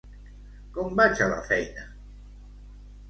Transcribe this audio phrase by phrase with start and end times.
[0.77, 1.85] Com vaig a la feina?